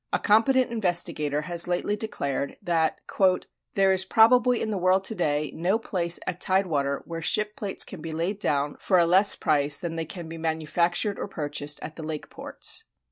[0.11, 3.01] A competent investigator has lately declared that
[3.75, 7.55] "there is probably in the world to day no place at tide water where ship
[7.55, 11.27] plates can be laid down for a less price than they can be manufactured or
[11.27, 12.85] purchased at the lake ports."